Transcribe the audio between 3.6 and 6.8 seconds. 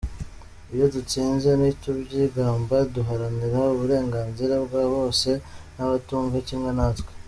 uburenganzira bwa bose n’abatumva kimwe